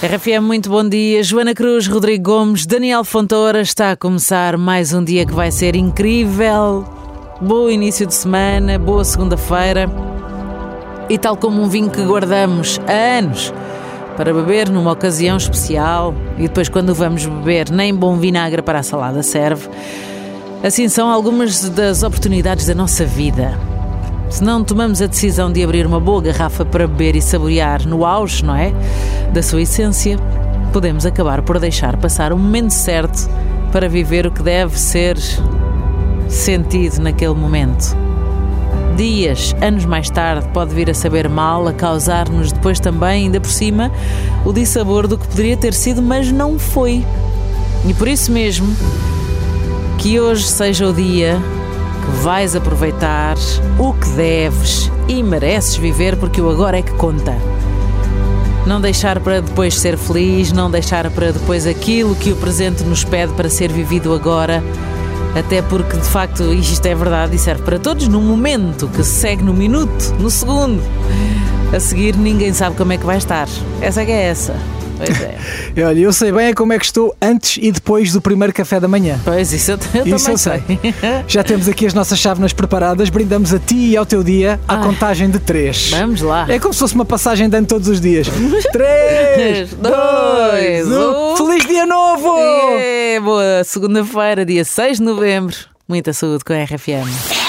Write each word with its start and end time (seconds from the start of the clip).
RFM, 0.00 0.42
muito 0.42 0.70
bom 0.70 0.88
dia. 0.88 1.24
Joana 1.24 1.52
Cruz, 1.52 1.88
Rodrigo 1.88 2.30
Gomes, 2.30 2.64
Daniel 2.64 3.02
Fontoura. 3.02 3.60
Está 3.60 3.90
a 3.90 3.96
começar 3.96 4.56
mais 4.56 4.92
um 4.92 5.02
dia 5.02 5.26
que 5.26 5.34
vai 5.34 5.50
ser 5.50 5.74
incrível. 5.74 6.84
Bom 7.40 7.68
início 7.68 8.06
de 8.06 8.14
semana, 8.14 8.78
boa 8.78 9.04
segunda-feira. 9.04 9.90
E 11.10 11.18
tal 11.18 11.36
como 11.36 11.60
um 11.60 11.68
vinho 11.68 11.90
que 11.90 12.00
guardamos 12.00 12.78
há 12.86 13.18
anos 13.18 13.52
para 14.16 14.32
beber 14.32 14.68
numa 14.68 14.92
ocasião 14.92 15.36
especial 15.36 16.14
e 16.38 16.42
depois, 16.42 16.68
quando 16.68 16.94
vamos 16.94 17.26
beber, 17.26 17.68
nem 17.68 17.92
bom 17.92 18.16
vinagre 18.16 18.62
para 18.62 18.78
a 18.78 18.84
salada 18.84 19.20
serve. 19.24 19.68
Assim 20.62 20.88
são 20.88 21.10
algumas 21.10 21.68
das 21.70 22.04
oportunidades 22.04 22.66
da 22.66 22.74
nossa 22.74 23.04
vida. 23.04 23.58
Se 24.30 24.44
não 24.44 24.62
tomamos 24.62 25.00
a 25.00 25.06
decisão 25.06 25.50
de 25.50 25.64
abrir 25.64 25.86
uma 25.86 25.98
boa 25.98 26.20
garrafa 26.20 26.64
para 26.64 26.86
beber 26.86 27.16
e 27.16 27.22
saborear 27.22 27.86
no 27.88 28.04
auge, 28.04 28.44
não 28.44 28.54
é? 28.54 28.72
Da 29.32 29.42
sua 29.42 29.62
essência, 29.62 30.18
podemos 30.72 31.06
acabar 31.06 31.42
por 31.42 31.58
deixar 31.58 31.96
passar 31.96 32.32
o 32.32 32.38
momento 32.38 32.70
certo 32.70 33.28
para 33.72 33.88
viver 33.88 34.26
o 34.26 34.30
que 34.30 34.42
deve 34.42 34.78
ser 34.78 35.16
sentido 36.28 37.00
naquele 37.00 37.34
momento. 37.34 37.96
Dias, 38.96 39.54
anos 39.62 39.86
mais 39.86 40.10
tarde, 40.10 40.46
pode 40.52 40.74
vir 40.74 40.90
a 40.90 40.94
saber 40.94 41.28
mal, 41.28 41.66
a 41.66 41.72
causar-nos 41.72 42.52
depois 42.52 42.78
também, 42.78 43.26
ainda 43.26 43.40
por 43.40 43.50
cima, 43.50 43.90
o 44.44 44.52
dissabor 44.52 45.06
do 45.06 45.16
que 45.16 45.26
poderia 45.26 45.56
ter 45.56 45.72
sido, 45.72 46.02
mas 46.02 46.30
não 46.30 46.58
foi. 46.58 47.04
E 47.86 47.94
por 47.94 48.08
isso 48.08 48.30
mesmo, 48.30 48.68
que 49.98 50.20
hoje 50.20 50.44
seja 50.44 50.86
o 50.86 50.92
dia 50.92 51.40
vais 52.22 52.54
aproveitar 52.56 53.36
o 53.78 53.92
que 53.92 54.08
deves 54.10 54.90
e 55.08 55.22
mereces 55.22 55.76
viver, 55.76 56.16
porque 56.16 56.40
o 56.40 56.50
agora 56.50 56.78
é 56.78 56.82
que 56.82 56.92
conta. 56.92 57.36
Não 58.66 58.80
deixar 58.80 59.20
para 59.20 59.40
depois 59.40 59.78
ser 59.78 59.96
feliz, 59.96 60.52
não 60.52 60.70
deixar 60.70 61.10
para 61.10 61.32
depois 61.32 61.66
aquilo 61.66 62.14
que 62.14 62.32
o 62.32 62.36
presente 62.36 62.82
nos 62.84 63.04
pede 63.04 63.32
para 63.32 63.48
ser 63.48 63.72
vivido 63.72 64.12
agora. 64.12 64.62
Até 65.38 65.62
porque, 65.62 65.96
de 65.96 66.08
facto, 66.08 66.52
isto 66.52 66.84
é 66.84 66.94
verdade 66.94 67.36
e 67.36 67.38
serve 67.38 67.62
para 67.62 67.78
todos 67.78 68.08
no 68.08 68.20
momento 68.20 68.88
que 68.88 69.02
se 69.04 69.20
segue 69.20 69.42
no 69.42 69.54
minuto, 69.54 70.14
no 70.18 70.30
segundo. 70.30 70.82
A 71.74 71.80
seguir, 71.80 72.16
ninguém 72.16 72.52
sabe 72.52 72.76
como 72.76 72.92
é 72.92 72.98
que 72.98 73.06
vai 73.06 73.18
estar. 73.18 73.48
Essa 73.80 74.02
é 74.02 74.04
que 74.04 74.12
é 74.12 74.22
essa. 74.22 74.77
Pois 74.98 75.20
é. 75.22 75.38
Olha, 75.86 75.98
eu 76.00 76.12
sei 76.12 76.32
bem 76.32 76.52
como 76.52 76.72
é 76.72 76.78
que 76.78 76.84
estou 76.84 77.14
antes 77.22 77.58
e 77.62 77.70
depois 77.70 78.12
do 78.12 78.20
primeiro 78.20 78.52
café 78.52 78.80
da 78.80 78.88
manhã. 78.88 79.18
Pois, 79.24 79.52
isso 79.52 79.72
eu, 79.72 79.78
eu 79.94 80.16
Isso 80.16 80.26
também 80.26 80.32
eu 80.32 80.38
sei. 80.38 80.62
Já 81.28 81.42
temos 81.44 81.68
aqui 81.68 81.86
as 81.86 81.94
nossas 81.94 82.18
chávenas 82.18 82.52
preparadas, 82.52 83.08
brindamos 83.08 83.54
a 83.54 83.58
ti 83.58 83.90
e 83.90 83.96
ao 83.96 84.04
teu 84.04 84.22
dia 84.22 84.60
à 84.66 84.76
Ai. 84.76 84.82
contagem 84.82 85.30
de 85.30 85.38
três. 85.38 85.90
Vamos 85.90 86.20
lá. 86.20 86.46
É 86.48 86.58
como 86.58 86.72
se 86.72 86.80
fosse 86.80 86.94
uma 86.94 87.04
passagem 87.04 87.48
de 87.48 87.56
ano 87.56 87.66
todos 87.66 87.88
os 87.88 88.00
dias. 88.00 88.28
Três, 88.72 89.70
dois, 89.74 90.88
um. 90.88 91.32
um. 91.32 91.36
Feliz 91.36 91.66
dia 91.66 91.86
novo! 91.86 92.36
É, 92.78 93.20
boa 93.20 93.64
segunda-feira, 93.64 94.44
dia 94.44 94.64
6 94.64 94.98
de 94.98 95.04
novembro. 95.04 95.56
Muita 95.88 96.12
saúde 96.12 96.44
com 96.44 96.52
a 96.52 96.64
RFM. 96.64 97.47